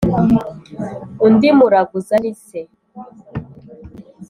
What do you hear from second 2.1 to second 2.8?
ni se